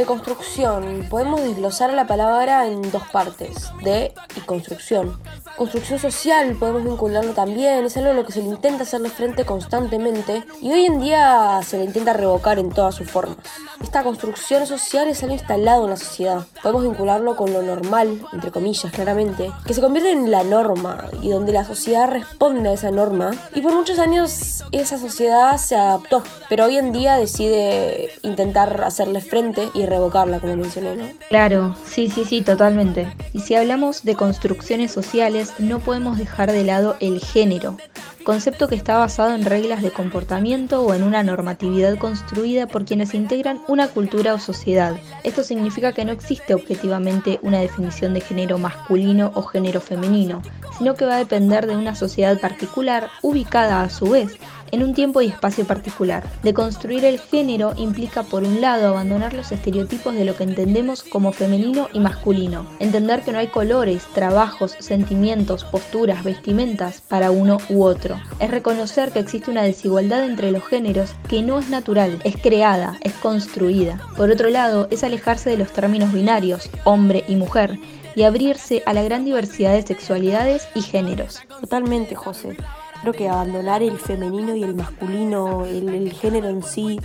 De 0.00 0.06
construcción, 0.06 1.06
podemos 1.10 1.42
desglosar 1.42 1.92
la 1.92 2.06
palabra 2.06 2.66
en 2.66 2.90
dos 2.90 3.02
partes, 3.12 3.70
de 3.82 4.14
y 4.34 4.40
construcción. 4.40 5.20
Construcción 5.58 5.98
social 5.98 6.56
podemos 6.58 6.84
vincularlo 6.84 7.34
también, 7.34 7.84
es 7.84 7.98
algo 7.98 8.12
a 8.12 8.14
lo 8.14 8.24
que 8.24 8.32
se 8.32 8.40
le 8.40 8.48
intenta 8.48 8.84
hacerle 8.84 9.10
frente 9.10 9.44
constantemente 9.44 10.42
y 10.62 10.72
hoy 10.72 10.86
en 10.86 11.00
día 11.00 11.60
se 11.66 11.76
le 11.76 11.84
intenta 11.84 12.14
revocar 12.14 12.58
en 12.58 12.70
todas 12.70 12.94
sus 12.94 13.10
formas. 13.10 13.36
Esta 13.82 14.02
construcción 14.02 14.66
social 14.66 15.08
es 15.08 15.22
algo 15.22 15.34
instalado 15.34 15.84
en 15.84 15.90
la 15.90 15.96
sociedad. 15.98 16.46
Podemos 16.62 16.84
vincularlo 16.84 17.36
con 17.36 17.52
lo 17.52 17.60
normal, 17.60 18.22
entre 18.32 18.50
comillas, 18.50 18.90
claramente, 18.90 19.52
que 19.66 19.74
se 19.74 19.82
convierte 19.82 20.12
en 20.12 20.30
la 20.30 20.44
norma 20.44 21.08
y 21.20 21.28
donde 21.28 21.52
la 21.52 21.66
sociedad 21.66 22.08
responde 22.08 22.70
a 22.70 22.72
esa 22.72 22.90
norma. 22.90 23.32
Y 23.54 23.60
por 23.60 23.74
muchos 23.74 23.98
años 23.98 24.64
esa 24.72 24.96
sociedad 24.96 25.58
se 25.58 25.76
adaptó, 25.76 26.22
pero 26.48 26.64
hoy 26.64 26.78
en 26.78 26.92
día 26.92 27.16
decide 27.16 28.12
intentar 28.22 28.82
hacerle 28.82 29.20
frente 29.20 29.68
y 29.74 29.89
revocarla, 29.90 30.40
como 30.40 30.56
mencioné, 30.56 30.96
¿no? 30.96 31.04
Claro, 31.28 31.76
sí, 31.84 32.08
sí, 32.08 32.24
sí, 32.24 32.40
totalmente. 32.40 33.12
Y 33.32 33.40
si 33.40 33.54
hablamos 33.54 34.02
de 34.02 34.14
construcciones 34.14 34.90
sociales, 34.90 35.52
no 35.58 35.78
podemos 35.78 36.18
dejar 36.18 36.50
de 36.50 36.64
lado 36.64 36.96
el 37.00 37.20
género, 37.20 37.76
concepto 38.24 38.68
que 38.68 38.74
está 38.74 38.98
basado 38.98 39.34
en 39.34 39.44
reglas 39.44 39.82
de 39.82 39.90
comportamiento 39.90 40.82
o 40.82 40.94
en 40.94 41.02
una 41.02 41.22
normatividad 41.22 41.96
construida 41.98 42.66
por 42.66 42.84
quienes 42.84 43.14
integran 43.14 43.60
una 43.68 43.88
cultura 43.88 44.34
o 44.34 44.38
sociedad. 44.38 44.96
Esto 45.24 45.42
significa 45.42 45.92
que 45.92 46.04
no 46.04 46.12
existe 46.12 46.54
objetivamente 46.54 47.38
una 47.42 47.60
definición 47.60 48.14
de 48.14 48.20
género 48.20 48.58
masculino 48.58 49.32
o 49.34 49.42
género 49.42 49.80
femenino, 49.80 50.42
sino 50.78 50.94
que 50.94 51.06
va 51.06 51.16
a 51.16 51.18
depender 51.18 51.66
de 51.66 51.76
una 51.76 51.94
sociedad 51.94 52.38
particular 52.40 53.10
ubicada 53.22 53.82
a 53.82 53.90
su 53.90 54.10
vez 54.10 54.38
en 54.72 54.82
un 54.82 54.94
tiempo 54.94 55.20
y 55.20 55.26
espacio 55.26 55.66
particular. 55.66 56.24
De 56.42 56.54
construir 56.54 57.04
el 57.04 57.18
género 57.18 57.74
implica 57.76 58.22
por 58.22 58.44
un 58.44 58.60
lado 58.60 58.88
abandonar 58.88 59.34
los 59.34 59.52
estereotipos 59.52 60.14
de 60.14 60.24
lo 60.24 60.36
que 60.36 60.44
entendemos 60.44 61.02
como 61.02 61.32
femenino 61.32 61.88
y 61.92 62.00
masculino, 62.00 62.66
entender 62.78 63.19
que 63.22 63.32
no 63.32 63.38
hay 63.38 63.48
colores, 63.48 64.04
trabajos, 64.14 64.76
sentimientos, 64.78 65.64
posturas, 65.64 66.24
vestimentas 66.24 67.00
para 67.00 67.30
uno 67.30 67.58
u 67.68 67.84
otro. 67.84 68.20
Es 68.38 68.50
reconocer 68.50 69.12
que 69.12 69.20
existe 69.20 69.50
una 69.50 69.62
desigualdad 69.62 70.24
entre 70.24 70.50
los 70.50 70.64
géneros 70.64 71.14
que 71.28 71.42
no 71.42 71.58
es 71.58 71.68
natural, 71.68 72.20
es 72.24 72.36
creada, 72.36 72.98
es 73.02 73.12
construida. 73.14 74.00
Por 74.16 74.30
otro 74.30 74.50
lado, 74.50 74.88
es 74.90 75.04
alejarse 75.04 75.50
de 75.50 75.58
los 75.58 75.72
términos 75.72 76.12
binarios, 76.12 76.70
hombre 76.84 77.24
y 77.28 77.36
mujer, 77.36 77.78
y 78.14 78.24
abrirse 78.24 78.82
a 78.86 78.92
la 78.92 79.02
gran 79.02 79.24
diversidad 79.24 79.72
de 79.72 79.82
sexualidades 79.82 80.68
y 80.74 80.82
géneros. 80.82 81.40
Totalmente, 81.60 82.14
José. 82.14 82.56
Creo 83.00 83.14
que 83.14 83.28
abandonar 83.28 83.82
el 83.82 83.98
femenino 83.98 84.54
y 84.54 84.62
el 84.62 84.74
masculino, 84.74 85.64
el, 85.64 86.12
género 86.12 86.48
en 86.48 86.62
sí, 86.62 87.00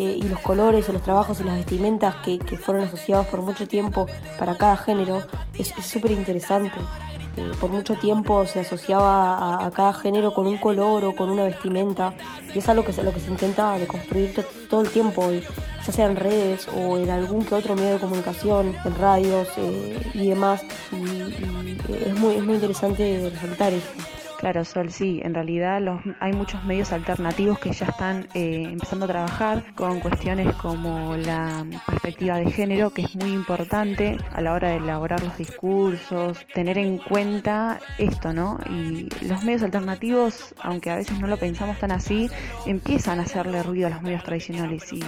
eh, 0.00 0.16
y 0.16 0.22
los 0.22 0.40
colores 0.40 0.88
o 0.88 0.94
los 0.94 1.02
trabajos 1.02 1.40
y 1.40 1.44
las 1.44 1.56
vestimentas 1.56 2.14
que, 2.24 2.38
fueron 2.56 2.84
asociados 2.84 3.26
por 3.26 3.42
mucho 3.42 3.68
tiempo 3.68 4.06
para 4.38 4.56
cada 4.56 4.78
género 4.78 5.22
es 5.52 5.74
súper 5.84 6.12
interesante. 6.12 6.78
Eh, 7.36 7.52
por 7.60 7.68
mucho 7.68 7.96
tiempo 7.96 8.46
se 8.46 8.60
asociaba 8.60 9.62
a, 9.62 9.70
cada 9.72 9.92
género 9.92 10.32
con 10.32 10.46
un 10.46 10.56
color 10.56 11.04
o 11.04 11.14
con 11.14 11.28
una 11.28 11.44
vestimenta 11.44 12.14
y 12.54 12.60
es 12.60 12.68
algo 12.70 12.82
que, 12.82 12.94
lo 13.02 13.12
que 13.12 13.20
se 13.20 13.30
intenta 13.30 13.78
deconstruir 13.78 14.34
todo 14.70 14.80
el 14.80 14.88
tiempo, 14.88 15.30
ya 15.30 15.92
sea 15.92 16.06
en 16.06 16.16
redes 16.16 16.66
o 16.74 16.96
en 16.96 17.10
algún 17.10 17.44
que 17.44 17.54
otro 17.54 17.76
medio 17.76 17.92
de 17.92 17.98
comunicación, 17.98 18.74
en 18.82 18.94
radios 18.94 19.48
eh, 19.58 20.00
y 20.14 20.28
demás. 20.30 20.62
Y, 20.92 21.20
es, 21.92 22.18
muy, 22.18 22.36
es 22.36 22.42
muy 22.42 22.54
interesante 22.54 23.30
resaltar 23.30 23.74
eso. 23.74 23.90
Claro, 24.40 24.64
Sol, 24.64 24.90
sí, 24.90 25.20
en 25.22 25.34
realidad 25.34 25.82
los, 25.82 26.00
hay 26.18 26.32
muchos 26.32 26.64
medios 26.64 26.92
alternativos 26.92 27.58
que 27.58 27.72
ya 27.72 27.84
están 27.84 28.26
eh, 28.32 28.68
empezando 28.72 29.04
a 29.04 29.08
trabajar 29.08 29.74
con 29.74 30.00
cuestiones 30.00 30.54
como 30.56 31.14
la 31.14 31.66
perspectiva 31.86 32.38
de 32.38 32.50
género, 32.50 32.88
que 32.88 33.02
es 33.02 33.14
muy 33.16 33.32
importante 33.32 34.16
a 34.32 34.40
la 34.40 34.54
hora 34.54 34.70
de 34.70 34.76
elaborar 34.76 35.22
los 35.22 35.36
discursos, 35.36 36.46
tener 36.54 36.78
en 36.78 36.96
cuenta 36.96 37.80
esto, 37.98 38.32
¿no? 38.32 38.58
Y 38.70 39.10
los 39.26 39.44
medios 39.44 39.62
alternativos, 39.62 40.54
aunque 40.62 40.90
a 40.90 40.96
veces 40.96 41.20
no 41.20 41.26
lo 41.26 41.36
pensamos 41.36 41.78
tan 41.78 41.92
así, 41.92 42.30
empiezan 42.64 43.18
a 43.20 43.24
hacerle 43.24 43.62
ruido 43.62 43.88
a 43.88 43.90
los 43.90 44.00
medios 44.00 44.24
tradicionales 44.24 44.90
y 44.90 45.02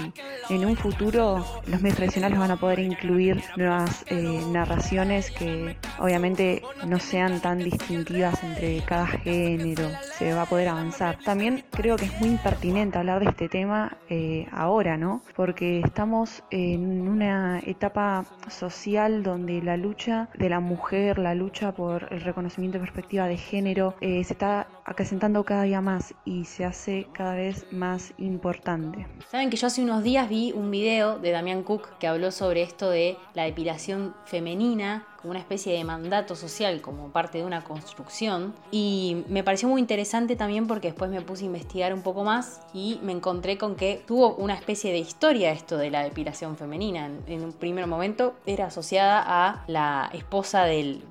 en 0.50 0.66
un 0.66 0.76
futuro 0.76 1.42
los 1.66 1.80
medios 1.80 1.96
tradicionales 1.96 2.38
van 2.38 2.50
a 2.50 2.56
poder 2.56 2.80
incluir 2.80 3.42
nuevas 3.56 4.04
eh, 4.08 4.42
narraciones 4.50 5.30
que 5.30 5.78
obviamente 6.02 6.62
no 6.86 6.98
sean 6.98 7.40
tan 7.40 7.58
distintivas 7.58 8.42
entre 8.42 8.80
cada 8.80 9.06
género, 9.06 9.88
se 10.18 10.34
va 10.34 10.42
a 10.42 10.46
poder 10.46 10.68
avanzar. 10.68 11.18
También 11.24 11.64
creo 11.70 11.96
que 11.96 12.06
es 12.06 12.20
muy 12.20 12.30
impertinente 12.30 12.98
hablar 12.98 13.22
de 13.22 13.30
este 13.30 13.48
tema 13.48 13.96
eh, 14.08 14.46
ahora, 14.52 14.96
¿no? 14.96 15.22
Porque 15.36 15.80
estamos 15.80 16.42
en 16.50 17.08
una 17.08 17.60
etapa 17.60 18.24
social 18.48 19.22
donde 19.22 19.62
la 19.62 19.76
lucha 19.76 20.28
de 20.36 20.48
la 20.48 20.58
mujer, 20.58 21.18
la 21.18 21.34
lucha 21.34 21.72
por 21.72 22.08
el 22.10 22.20
reconocimiento 22.20 22.78
de 22.78 22.84
perspectiva 22.84 23.28
de 23.28 23.36
género, 23.36 23.94
eh, 24.00 24.24
se 24.24 24.32
está 24.32 24.66
acrecentando 24.84 25.44
cada 25.44 25.62
día 25.62 25.80
más 25.80 26.14
y 26.24 26.44
se 26.44 26.64
hace 26.64 27.06
cada 27.12 27.34
vez 27.36 27.66
más 27.70 28.12
importante. 28.18 29.06
Saben 29.30 29.50
que 29.50 29.56
yo 29.56 29.68
hace 29.68 29.82
unos 29.82 30.02
días 30.02 30.28
vi 30.28 30.52
un 30.52 30.70
video 30.70 31.20
de 31.20 31.30
Damián 31.30 31.62
Cook 31.62 31.96
que 31.98 32.08
habló 32.08 32.32
sobre 32.32 32.62
esto 32.62 32.90
de 32.90 33.16
la 33.34 33.44
depilación 33.44 34.14
femenina 34.24 35.06
una 35.24 35.38
especie 35.38 35.72
de 35.72 35.84
mandato 35.84 36.34
social 36.36 36.80
como 36.80 37.08
parte 37.08 37.38
de 37.38 37.44
una 37.44 37.62
construcción 37.62 38.54
y 38.70 39.24
me 39.28 39.44
pareció 39.44 39.68
muy 39.68 39.80
interesante 39.80 40.36
también 40.36 40.66
porque 40.66 40.88
después 40.88 41.10
me 41.10 41.20
puse 41.20 41.44
a 41.44 41.46
investigar 41.46 41.94
un 41.94 42.02
poco 42.02 42.24
más 42.24 42.60
y 42.72 42.98
me 43.02 43.12
encontré 43.12 43.58
con 43.58 43.76
que 43.76 44.02
tuvo 44.06 44.34
una 44.34 44.54
especie 44.54 44.92
de 44.92 44.98
historia 44.98 45.52
esto 45.52 45.76
de 45.76 45.90
la 45.90 46.02
depilación 46.02 46.56
femenina. 46.56 47.10
En, 47.26 47.42
un 47.42 47.52
primer 47.52 47.86
momento 47.86 48.34
era 48.46 48.66
asociada 48.66 49.22
a 49.26 49.64
la 49.66 50.10
esposa 50.12 50.64
del, 50.64 51.02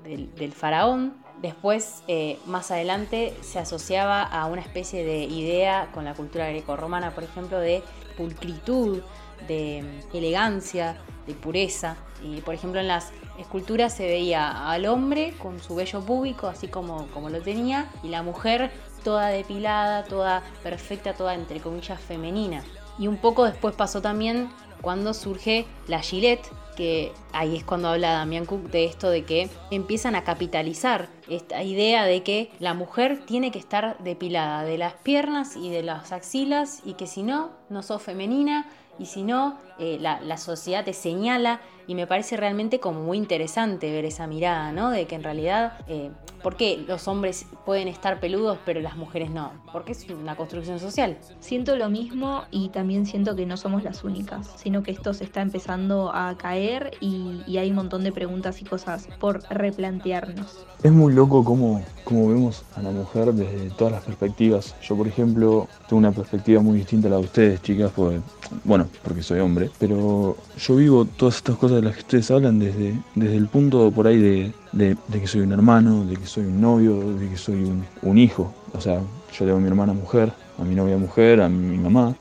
faraón, 0.54 1.20
Después, 1.40 2.04
eh, 2.06 2.38
más 2.46 2.70
adelante, 2.70 3.34
se 3.40 3.58
asociaba 3.58 4.22
a 4.22 4.46
una 4.46 4.60
especie 4.60 5.04
de 5.04 5.24
idea 5.24 5.88
con 5.92 6.04
la 6.04 6.14
cultura 6.14 6.48
greco-romana, 6.48 7.10
por 7.10 7.24
ejemplo, 7.24 7.58
de 7.58 7.82
pulcritud, 8.16 9.02
de 9.48 9.82
elegancia, 10.12 10.98
de 11.26 11.34
pureza. 11.34 11.96
Y 12.22 12.40
por 12.40 12.54
ejemplo 12.54 12.80
en 12.80 12.88
las 12.88 13.12
escultura 13.38 13.88
se 13.90 14.06
veía 14.06 14.70
al 14.70 14.86
hombre 14.86 15.34
con 15.38 15.60
su 15.60 15.74
vello 15.74 16.00
púbico, 16.00 16.46
así 16.46 16.68
como, 16.68 17.06
como 17.08 17.30
lo 17.30 17.40
tenía, 17.40 17.90
y 18.02 18.08
la 18.08 18.22
mujer 18.22 18.70
toda 19.04 19.28
depilada, 19.28 20.04
toda 20.04 20.42
perfecta, 20.62 21.14
toda 21.14 21.34
entre 21.34 21.60
comillas 21.60 22.00
femenina. 22.00 22.62
Y 22.98 23.06
un 23.06 23.16
poco 23.16 23.44
después 23.44 23.74
pasó 23.74 24.00
también 24.00 24.50
cuando 24.80 25.14
surge 25.14 25.64
la 25.86 26.00
Gillette, 26.00 26.50
que 26.76 27.12
ahí 27.32 27.56
es 27.56 27.64
cuando 27.64 27.88
habla 27.88 28.12
Damián 28.12 28.46
Cook 28.46 28.70
de 28.70 28.86
esto 28.86 29.10
de 29.10 29.24
que 29.24 29.50
empiezan 29.70 30.14
a 30.14 30.24
capitalizar 30.24 31.08
esta 31.28 31.62
idea 31.62 32.04
de 32.04 32.22
que 32.22 32.50
la 32.58 32.74
mujer 32.74 33.24
tiene 33.26 33.50
que 33.50 33.58
estar 33.58 33.96
depilada 33.98 34.64
de 34.64 34.78
las 34.78 34.94
piernas 34.94 35.56
y 35.56 35.70
de 35.70 35.82
las 35.82 36.12
axilas 36.12 36.80
y 36.84 36.94
que 36.94 37.06
si 37.06 37.22
no, 37.22 37.50
no 37.72 37.82
sos 37.82 38.02
femenina 38.02 38.66
y 38.98 39.06
si 39.06 39.22
no, 39.22 39.58
eh, 39.78 39.98
la, 40.00 40.20
la, 40.20 40.36
sociedad 40.36 40.84
te 40.84 40.92
señala 40.92 41.60
y 41.86 41.94
me 41.94 42.06
parece 42.06 42.36
realmente 42.36 42.78
como 42.78 43.02
muy 43.02 43.18
interesante 43.18 43.90
ver 43.90 44.04
esa 44.04 44.26
mirada, 44.26 44.70
¿no? 44.72 44.90
De 44.90 45.06
que 45.06 45.14
en 45.14 45.22
realidad, 45.22 45.78
eh, 45.88 46.10
¿por 46.42 46.56
qué 46.56 46.84
los 46.86 47.08
hombres 47.08 47.46
pueden 47.64 47.88
estar 47.88 48.20
peludos 48.20 48.58
pero 48.64 48.80
las 48.80 48.96
mujeres 48.96 49.30
no? 49.30 49.52
Porque 49.72 49.92
es 49.92 50.06
una 50.10 50.36
construcción 50.36 50.78
social. 50.78 51.18
Siento 51.40 51.76
lo 51.76 51.88
mismo 51.88 52.44
y 52.50 52.68
también 52.68 53.06
siento 53.06 53.34
que 53.34 53.46
no 53.46 53.56
somos 53.56 53.82
las 53.82 54.04
únicas, 54.04 54.50
sino 54.56 54.82
que 54.82 54.90
esto 54.90 55.14
se 55.14 55.24
está 55.24 55.40
empezando 55.40 56.14
a 56.14 56.36
caer 56.36 56.92
y, 57.00 57.42
y 57.46 57.58
hay 57.58 57.70
un 57.70 57.76
montón 57.76 58.04
de 58.04 58.12
preguntas 58.12 58.60
y 58.60 58.64
cosas 58.64 59.08
por 59.18 59.42
replantearnos. 59.50 60.66
Es 60.82 60.92
muy 60.92 61.12
loco 61.12 61.44
cómo, 61.44 61.82
cómo 62.04 62.28
vemos 62.28 62.64
a 62.76 62.82
la 62.82 62.90
mujer 62.90 63.32
desde 63.32 63.70
todas 63.70 63.92
las 63.92 64.04
perspectivas. 64.04 64.74
Yo, 64.82 64.96
por 64.96 65.06
ejemplo, 65.06 65.68
tengo 65.88 65.98
una 65.98 66.12
perspectiva 66.12 66.60
muy 66.60 66.78
distinta 66.78 67.08
a 67.08 67.12
la 67.12 67.16
de 67.18 67.22
ustedes, 67.22 67.61
chicas, 67.62 67.90
porque, 67.94 68.20
bueno, 68.64 68.86
porque 69.02 69.22
soy 69.22 69.40
hombre, 69.40 69.70
pero 69.78 70.36
yo 70.58 70.76
vivo 70.76 71.04
todas 71.04 71.36
estas 71.36 71.56
cosas 71.56 71.76
de 71.76 71.82
las 71.82 71.94
que 71.94 72.00
ustedes 72.00 72.30
hablan 72.30 72.58
desde, 72.58 72.98
desde 73.14 73.36
el 73.36 73.48
punto 73.48 73.90
por 73.90 74.06
ahí 74.06 74.52
de, 74.72 74.96
que 75.10 75.26
soy 75.26 75.42
un 75.42 75.52
hermano, 75.52 76.04
de 76.04 76.16
que 76.16 76.26
soy 76.26 76.44
un 76.44 76.60
novio, 76.60 76.98
de 77.18 77.28
que 77.28 77.36
soy 77.36 77.72
un, 78.02 78.18
hijo. 78.18 78.52
O 78.74 78.80
sea, 78.80 79.00
yo 79.38 79.46
le 79.46 79.52
a 79.52 79.56
mi 79.56 79.68
hermana 79.68 79.92
mujer, 79.92 80.32
a 80.58 80.64
mi 80.64 80.74
novia 80.74 80.96
mujer, 80.96 81.40
a 81.40 81.48
mi 81.48 81.78
mamá. 81.78 82.14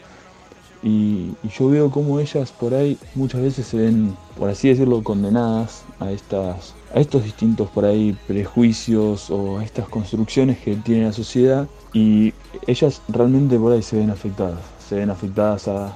Y, 0.83 1.33
yo 1.57 1.69
veo 1.69 1.91
cómo 1.91 2.19
ellas 2.19 2.51
por 2.51 2.73
ahí 2.73 2.97
muchas 3.13 3.41
veces 3.41 3.67
se 3.67 3.77
ven, 3.77 4.15
por 4.37 4.49
así 4.49 4.69
decirlo, 4.69 5.03
condenadas 5.03 5.83
a 5.99 6.11
estas 6.11 6.73
a 6.93 6.99
estos 6.99 7.23
distintos 7.23 7.69
por 7.69 7.85
ahí 7.85 8.17
prejuicios 8.27 9.29
o 9.29 9.59
a 9.59 9.63
estas 9.63 9.87
construcciones 9.87 10.59
que 10.59 10.75
tiene 10.75 11.05
la 11.05 11.13
sociedad 11.13 11.67
y 11.93 12.33
ellas 12.67 13.01
realmente 13.07 13.57
por 13.57 13.71
ahí 13.71 13.81
se 13.81 13.97
ven 13.97 14.09
afectadas, 14.09 14.59
se 14.91 14.97
ven 14.97 15.09
afectadas 15.09 15.69
a, 15.69 15.93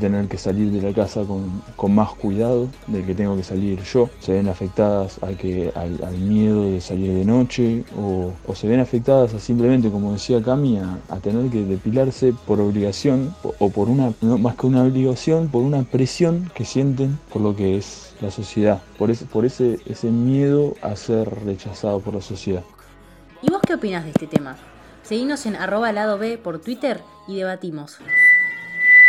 tener 0.00 0.26
que 0.26 0.38
salir 0.38 0.72
de 0.72 0.82
la 0.82 0.92
casa 0.92 1.22
con, 1.22 1.62
con 1.76 1.94
más 1.94 2.14
cuidado 2.14 2.68
del 2.88 3.06
que 3.06 3.14
tengo 3.14 3.36
que 3.36 3.44
salir 3.44 3.80
yo. 3.84 4.10
Se 4.18 4.32
ven 4.32 4.48
afectadas 4.48 5.22
a 5.22 5.28
que, 5.28 5.70
al, 5.76 6.18
miedo 6.18 6.64
de 6.64 6.80
salir 6.80 7.12
de 7.12 7.24
noche 7.24 7.84
o, 7.96 8.32
se 8.56 8.66
ven 8.66 8.80
afectadas 8.80 9.34
a 9.34 9.38
simplemente, 9.38 9.90
como 9.90 10.12
decía 10.12 10.42
Cami, 10.42 10.78
a, 10.78 11.16
tener 11.20 11.48
que 11.48 11.62
depilarse 11.62 12.34
por 12.44 12.60
obligación 12.60 13.32
o, 13.60 13.70
por 13.70 13.88
una, 13.88 14.12
más 14.20 14.56
que 14.56 14.66
una 14.66 14.82
obligación, 14.82 15.46
por 15.46 15.62
una 15.62 15.84
presión 15.84 16.50
que 16.56 16.64
sienten 16.64 17.16
por 17.32 17.40
lo 17.40 17.54
que 17.54 17.76
es 17.76 18.14
la 18.20 18.32
sociedad, 18.32 18.82
por 18.98 19.12
ese, 19.12 19.26
por 19.26 19.44
ese, 19.44 19.78
ese 19.86 20.10
miedo 20.10 20.74
a 20.82 20.96
ser 20.96 21.28
rechazado 21.44 22.00
por 22.00 22.14
la 22.14 22.20
sociedad. 22.20 22.64
¿Y 23.42 23.50
vos 23.50 23.60
qué 23.64 23.74
opinas 23.74 24.02
de 24.02 24.10
este 24.10 24.26
tema? 24.26 24.56
Seguimos 25.04 25.46
en 25.46 25.54
arroba 25.54 25.92
lado 25.92 26.18
B 26.18 26.36
por 26.36 26.58
Twitter 26.58 27.02
y 27.28 27.36
debatimos. 27.36 27.98